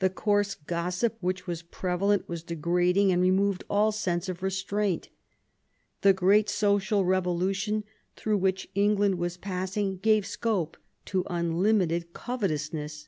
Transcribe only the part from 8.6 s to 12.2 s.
England was passing gave scope to unlimited